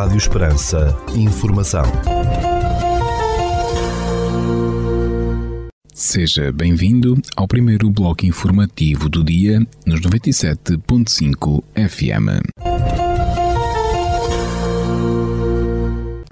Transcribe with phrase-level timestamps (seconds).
[0.00, 0.98] Rádio Esperança.
[1.14, 1.84] Informação.
[5.92, 12.40] Seja bem-vindo ao primeiro bloco informativo do dia nos 97.5 FM.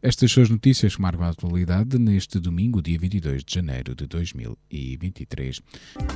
[0.00, 4.06] Estas são as notícias que marcam a atualidade neste domingo, dia 22 de janeiro de
[4.06, 5.60] 2023.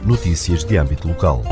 [0.06, 1.44] Notícias de âmbito local.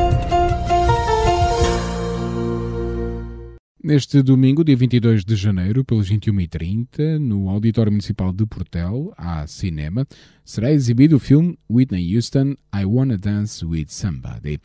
[3.84, 10.06] Neste domingo, dia 22 de janeiro, pelas 21h30, no Auditório Municipal de Portel, há cinema,
[10.44, 14.60] será exibido o filme Whitney Houston, I Wanna Dance With Somebody.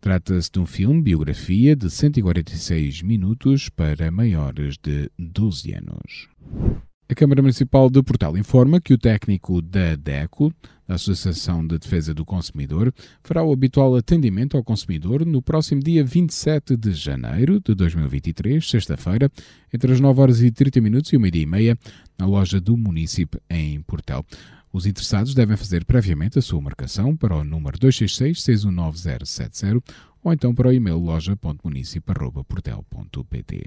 [0.00, 6.93] Trata-se de um filme biografia de 146 minutos para maiores de 12 anos.
[7.06, 10.50] A Câmara Municipal de Portal informa que o técnico da DECO,
[10.88, 16.02] da Associação de Defesa do Consumidor, fará o habitual atendimento ao consumidor no próximo dia
[16.02, 19.30] 27 de janeiro de 2023, sexta-feira,
[19.72, 21.78] entre as 9 horas e 30 minutos e 1 dia e meia,
[22.18, 24.24] na loja do município em Portel.
[24.72, 29.82] Os interessados devem fazer previamente a sua marcação para o número 266-619070
[30.22, 33.64] ou então para o e-mail loja.municip.portel.pt.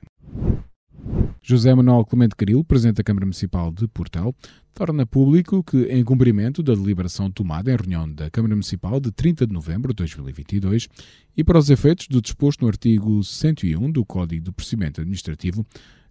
[1.42, 4.36] José Manuel Clemente Caril, Presidente da Câmara Municipal de Portel,
[4.74, 9.48] torna público que, em cumprimento da deliberação tomada em reunião da Câmara Municipal de 30
[9.48, 10.88] de novembro de 2022
[11.36, 15.66] e para os efeitos do disposto no artigo 101 do Código de Procedimento Administrativo,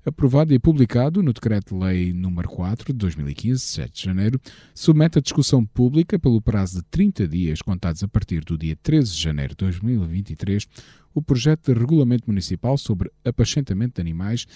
[0.07, 4.41] aprovado e publicado no Decreto-Lei nº 4 de 2015, 7 de janeiro,
[4.75, 9.13] submete a discussão pública pelo prazo de 30 dias contados a partir do dia 13
[9.13, 10.67] de janeiro de 2023
[11.13, 14.47] o projeto de regulamento municipal sobre apacentamento de animais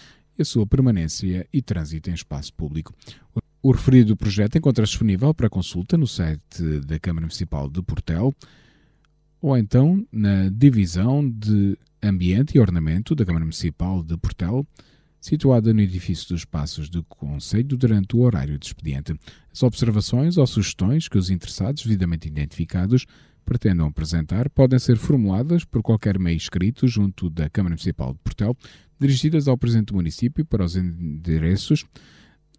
[0.40, 2.94] a sua permanência e trânsito em espaço público.
[3.62, 8.34] O referido projeto encontra-se disponível para consulta no site da Câmara Municipal de Portel
[9.40, 14.66] ou então na Divisão de Ambiente e Ornamento da Câmara Municipal de Portel,
[15.20, 19.14] situada no edifício dos Passos do Conselho durante o horário de expediente.
[19.52, 23.06] As observações ou sugestões que os interessados, devidamente identificados,
[23.44, 28.56] pretendam apresentar podem ser formuladas por qualquer meio escrito junto da Câmara Municipal de Portel
[28.98, 31.84] dirigidas ao Presidente do Município para os endereços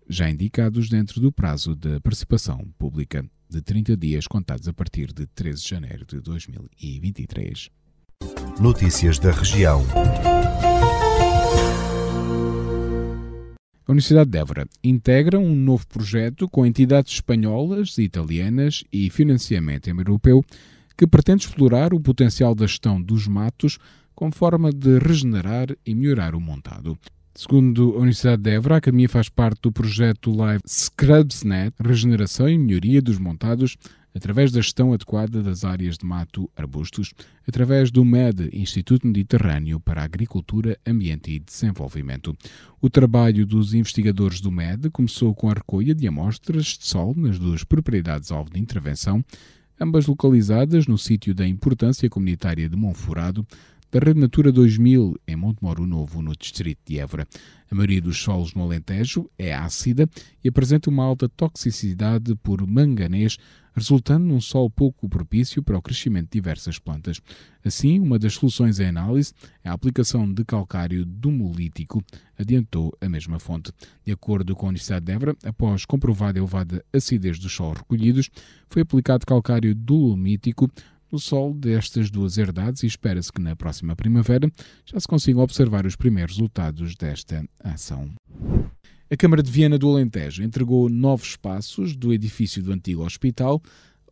[0.09, 5.25] já indicados dentro do prazo de participação pública de 30 dias contados a partir de
[5.27, 7.69] 13 de janeiro de 2023.
[8.59, 9.85] Notícias da região.
[13.91, 20.45] A Universidade de Évora integra um novo projeto com entidades espanholas, italianas e financiamento europeu
[20.97, 23.77] que pretende explorar o potencial da gestão dos matos
[24.15, 26.97] como forma de regenerar e melhorar o montado.
[27.35, 32.57] Segundo a Universidade de Évora, a Academia faz parte do projeto Live ScrubsNet, regeneração e
[32.57, 33.75] melhoria dos montados
[34.13, 37.13] através da gestão adequada das áreas de mato arbustos,
[37.47, 42.35] através do MED, Instituto Mediterrâneo para Agricultura, Ambiente e Desenvolvimento.
[42.81, 47.39] O trabalho dos investigadores do MED começou com a recolha de amostras de sol nas
[47.39, 49.23] duas propriedades-alvo de intervenção,
[49.79, 53.45] ambas localizadas no sítio da importância comunitária de Monforado,
[53.91, 57.27] da Rede Natura 2000 em Montemoro Novo, no distrito de Évora.
[57.69, 60.09] A maioria dos solos no Alentejo é ácida
[60.41, 63.37] e apresenta uma alta toxicidade por manganês,
[63.75, 67.19] resultando num solo pouco propício para o crescimento de diversas plantas.
[67.65, 72.01] Assim, uma das soluções em análise é a aplicação de calcário dumolítico,
[72.39, 73.73] adiantou a mesma fonte.
[74.05, 78.29] De acordo com a Universidade de Évora, após comprovada elevada acidez dos solos recolhidos,
[78.69, 80.69] foi aplicado calcário dolomítico
[81.11, 84.51] no sol destas duas herdades e espera-se que na próxima primavera
[84.85, 88.11] já se consigam observar os primeiros resultados desta ação.
[89.09, 93.61] A Câmara de Viana do Alentejo entregou novos espaços do edifício do antigo hospital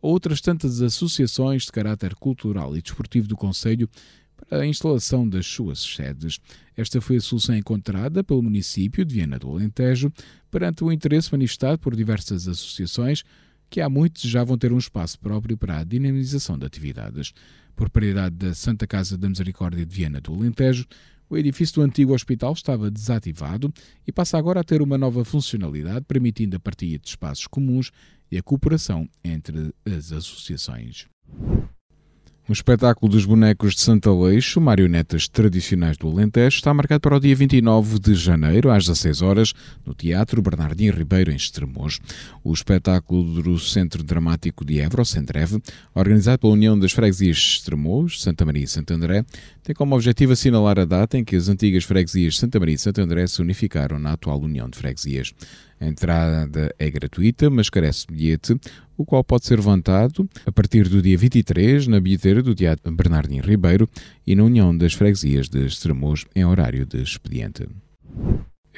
[0.02, 3.88] a outras tantas associações de caráter cultural e desportivo do Conselho
[4.36, 6.38] para a instalação das suas sedes.
[6.76, 10.12] Esta foi a solução encontrada pelo município de Viana do Alentejo
[10.50, 13.22] perante o interesse manifestado por diversas associações
[13.70, 17.32] que há muitos já vão ter um espaço próprio para a dinamização de atividades.
[17.76, 20.84] Por propriedade da Santa Casa da Misericórdia de Viena do Alentejo,
[21.30, 23.72] o edifício do antigo hospital estava desativado
[24.04, 27.92] e passa agora a ter uma nova funcionalidade, permitindo a partilha de espaços comuns
[28.30, 31.06] e a cooperação entre as associações.
[32.50, 37.20] O espetáculo dos bonecos de Santa Leixo, marionetas tradicionais do Alentejo, está marcado para o
[37.20, 39.52] dia 29 de janeiro, às 16 horas,
[39.86, 42.00] no Teatro Bernardino Ribeiro, em Estremoz.
[42.42, 45.62] O espetáculo do Centro Dramático de Évora, Centreve,
[45.94, 49.24] organizado pela União das Freguesias de Estremoz, Santa Maria e Santo André,
[49.62, 52.78] tem como objetivo assinalar a data em que as antigas freguesias de Santa Maria e
[52.78, 55.32] Santo André se unificaram na atual União de Freguesias.
[55.80, 58.54] A entrada é gratuita, mas carece de bilhete,
[58.98, 63.42] o qual pode ser levantado a partir do dia 23 na bilheteira do Teatro Bernardino
[63.42, 63.88] Ribeiro
[64.26, 67.66] e na União das Freguesias de Estremoz em horário de expediente.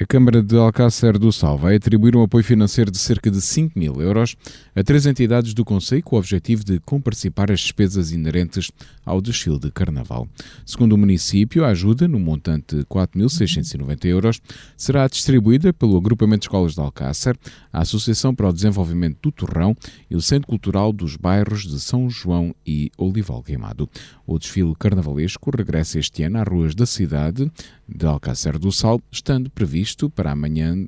[0.03, 3.79] A Câmara de Alcácer do Sal vai atribuir um apoio financeiro de cerca de 5
[3.79, 4.35] mil euros
[4.75, 8.69] a três entidades do Conselho com o objetivo de comparticipar as despesas inerentes
[9.05, 10.27] ao desfile de Carnaval.
[10.65, 14.41] Segundo o município, a ajuda, no montante de 4.690 euros,
[14.75, 17.37] será distribuída pelo Agrupamento de Escolas de Alcácer,
[17.71, 19.73] a Associação para o Desenvolvimento do Torrão
[20.11, 23.89] e o Centro Cultural dos Bairros de São João e Olival Queimado.
[24.27, 27.49] O desfile carnavalesco regressa este ano às ruas da cidade
[27.87, 30.87] de Alcácer do Sal, estando previsto para amanhã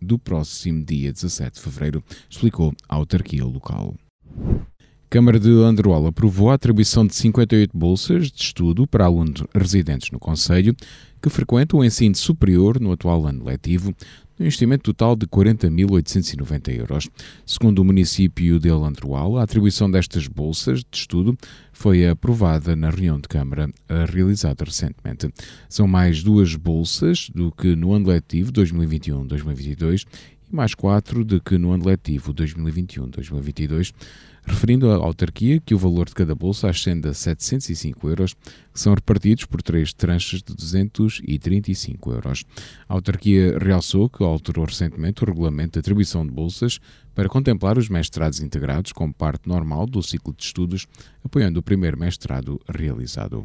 [0.00, 3.94] do próximo dia 17 de fevereiro, explicou a autarquia local.
[5.10, 10.20] Câmara de Androal aprovou a atribuição de 58 bolsas de estudo para alunos residentes no
[10.20, 10.74] Conselho
[11.20, 13.92] que frequentam o ensino superior no atual ano letivo,
[14.40, 17.10] no investimento total de 40.890 euros.
[17.44, 21.36] Segundo o município de Alandroal, a atribuição destas bolsas de estudo
[21.74, 23.68] foi aprovada na reunião de Câmara
[24.10, 25.30] realizada recentemente.
[25.68, 30.06] São mais duas bolsas do que no ano letivo 2021-2022
[30.50, 33.92] e mais quatro do que no ano letivo 2021-2022
[34.50, 38.34] referindo à autarquia que o valor de cada bolsa ascende a 705 euros,
[38.72, 42.44] que são repartidos por três tranches de 235 euros.
[42.88, 46.80] A autarquia realçou que alterou recentemente o regulamento de atribuição de bolsas
[47.14, 50.86] para contemplar os mestrados integrados como parte normal do ciclo de estudos,
[51.24, 53.44] apoiando o primeiro mestrado realizado.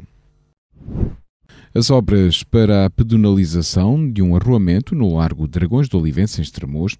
[1.78, 6.96] As obras para a pedonalização de um arruamento no Largo Dragões de Olivença, em Estremoz,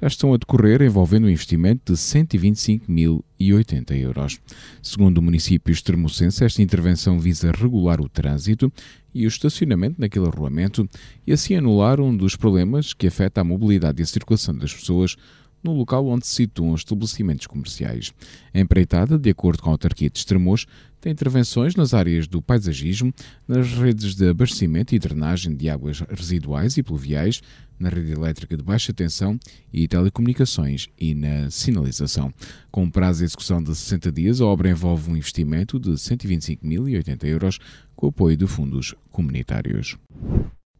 [0.00, 4.38] já estão a decorrer, envolvendo um investimento de 125.080 euros.
[4.80, 8.72] Segundo o município extremocense, esta intervenção visa regular o trânsito
[9.12, 10.88] e o estacionamento naquele arruamento
[11.26, 15.16] e assim anular um dos problemas que afeta a mobilidade e a circulação das pessoas
[15.62, 18.12] no local onde se situam os estabelecimentos comerciais.
[18.52, 20.66] A empreitada, de acordo com a autarquia de Estremoz,
[21.00, 23.12] tem intervenções nas áreas do paisagismo,
[23.48, 27.40] nas redes de abastecimento e drenagem de águas residuais e pluviais,
[27.78, 29.40] na rede elétrica de baixa tensão
[29.72, 32.30] e telecomunicações e na sinalização.
[32.70, 37.58] Com prazo de execução de 60 dias, a obra envolve um investimento de 125.080 euros
[37.96, 39.96] com apoio de fundos comunitários.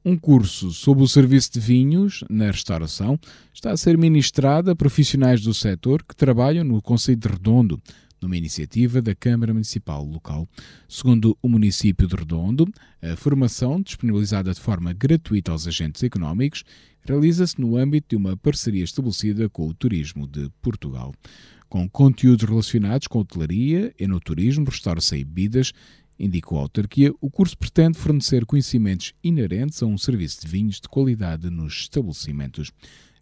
[0.05, 3.19] Um curso sobre o serviço de vinhos na restauração
[3.53, 7.81] está a ser ministrado a profissionais do setor que trabalham no Conselho de Redondo,
[8.21, 10.49] numa iniciativa da Câmara Municipal local.
[10.89, 12.69] Segundo o município de Redondo,
[13.03, 16.65] a formação, disponibilizada de forma gratuita aos agentes económicos,
[17.03, 21.15] realiza-se no âmbito de uma parceria estabelecida com o Turismo de Portugal.
[21.69, 25.73] Com conteúdos relacionados com hotelaria, enoturismo, restauração e bebidas,
[26.21, 30.87] Indicou a autarquia, o curso pretende fornecer conhecimentos inerentes a um serviço de vinhos de
[30.87, 32.71] qualidade nos estabelecimentos.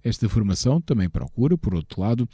[0.03, 2.29] Esta formação também procura, por outro lado,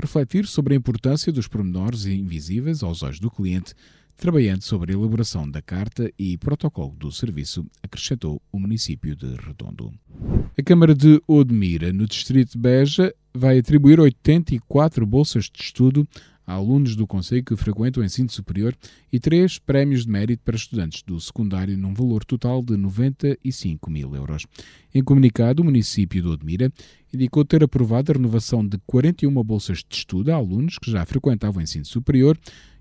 [0.00, 3.74] refletir sobre a importância dos pormenores invisíveis aos olhos do cliente,
[4.16, 9.92] trabalhando sobre a elaboração da carta e protocolo do serviço, acrescentou o município de Redondo.
[10.58, 16.08] A Câmara de Odmira, no distrito de Beja, vai atribuir 84 bolsas de estudo
[16.46, 18.74] a alunos do Conselho que frequentam o ensino superior
[19.12, 24.14] e três prémios de mérito para estudantes do secundário num valor total de 95 mil
[24.14, 24.46] euros.
[24.94, 26.72] Em comunicado, o município de Odmira
[27.12, 31.60] indicou ter aprovado a renovação de 41 bolsas de estudo a alunos que já frequentavam
[31.60, 32.38] o ensino superior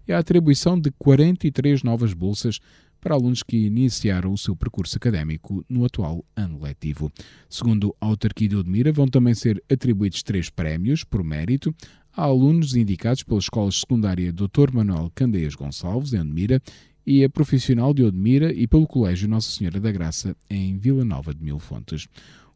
[0.08, 2.60] e a atribuição de 43 novas bolsas
[3.06, 7.12] para alunos que iniciaram o seu percurso académico no atual ano letivo.
[7.48, 11.72] Segundo a autarquia de Odmira, vão também ser atribuídos três prémios por mérito
[12.16, 14.72] a alunos indicados pela Escola Secundária Dr.
[14.74, 16.62] Manuel Candeias Gonçalves, em Odmira,
[17.06, 21.34] e a Profissional de Odmira e pelo Colégio Nossa Senhora da Graça, em Vila Nova
[21.34, 22.08] de Mil Fontes.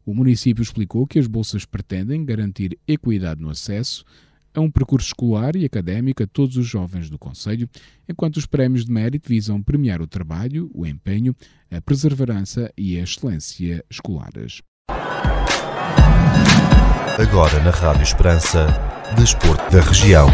[0.04, 4.04] O município explicou que as bolsas pretendem garantir equidade no acesso
[4.52, 7.68] a um percurso escolar e académico a todos os jovens do Conselho,
[8.08, 11.36] enquanto os prémios de mérito visam premiar o trabalho, o empenho,
[11.70, 14.62] a perseverança e a excelência escolares.
[17.18, 18.66] Agora na Rádio Esperança
[19.16, 20.28] desporto da região.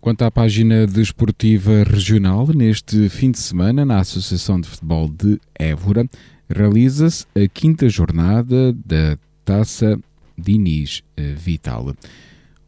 [0.00, 6.08] Quanto à página desportiva regional, neste fim de semana, na Associação de Futebol de Évora,
[6.48, 9.98] realiza-se a quinta jornada da Taça
[10.38, 11.02] Diniz
[11.36, 11.94] Vital.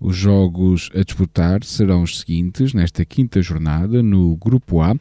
[0.00, 4.94] Os jogos a disputar serão os seguintes nesta quinta jornada no Grupo A.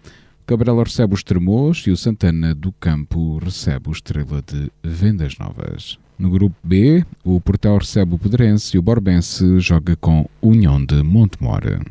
[0.48, 6.00] Cabrela recebe os Tremores e o Santana do Campo recebe o Estrela de Vendas Novas.
[6.18, 11.04] No grupo B, o Portel recebe o Pedrense e o Borbense joga com União de
[11.04, 11.82] Montemora.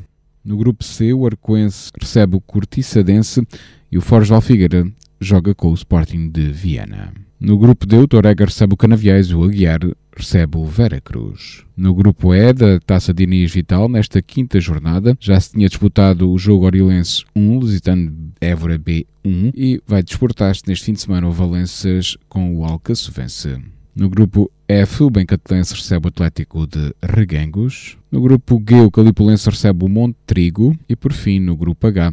[0.43, 3.47] No grupo C, o Arcoense recebe o Cortiçadense
[3.93, 7.13] e o Forge Alfigueira joga com o Sporting de Viana.
[7.39, 9.81] No grupo D, o Torega recebe o Canaviais e o Aguiar
[10.17, 11.65] recebe o Vera Cruz.
[11.77, 16.31] No grupo E da Taça de Inês Vital, nesta quinta jornada, já se tinha disputado
[16.31, 21.33] o jogo Oriolense 1, Lusitano Évora B1 e vai desportar-se neste fim de semana o
[21.33, 23.61] Valenças com o Alcaçovense.
[23.95, 27.97] No grupo F, o Bencatelense recebe o Atlético de Regangos.
[28.11, 30.77] No grupo G, o Calipulense recebe o Monte Trigo.
[30.87, 32.13] E por fim, no grupo H,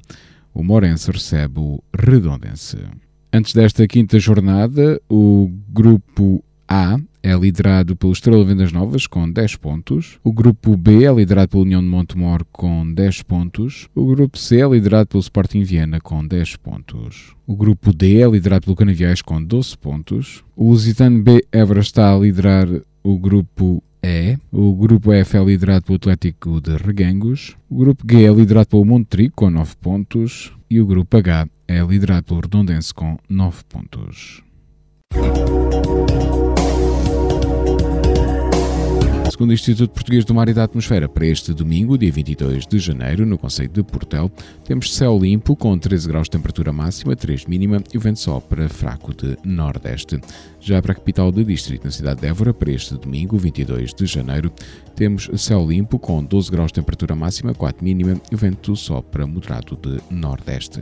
[0.54, 2.78] o Morense recebe o Redondense.
[3.34, 9.56] Antes desta quinta jornada, o grupo A é liderado pelo Estrela Vendas Novas com 10
[9.56, 10.20] pontos.
[10.22, 13.88] O grupo B é liderado pela União de Montemor com 10 pontos.
[13.96, 17.34] O grupo C é liderado pelo Sporting Viena com 10 pontos.
[17.48, 20.44] O grupo D é liderado pelo Canaviais com 12 pontos.
[20.54, 22.68] O Lusitano B Évora está a liderar
[23.02, 24.38] o grupo E.
[24.52, 27.56] O grupo F é liderado pelo Atlético de Regangos.
[27.70, 30.52] O grupo G é liderado pelo Montrico com 9 pontos.
[30.70, 34.44] E o grupo H é liderado pelo Redondense com 9 pontos.
[39.34, 42.78] Segundo o Instituto Português do Mar e da Atmosfera, para este domingo, dia 22 de
[42.78, 44.32] janeiro, no Conselho de Portel,
[44.64, 48.70] temos céu limpo com 13 graus de temperatura máxima, 3 mínima e o vento sopra
[48.70, 50.22] fraco de nordeste.
[50.60, 54.06] Já para a capital do distrito, na cidade de Évora, para este domingo, 22 de
[54.06, 54.52] janeiro,
[54.96, 59.26] temos céu limpo com 12 graus de temperatura máxima, 4 mínima e o vento sopra
[59.26, 60.82] moderado de nordeste.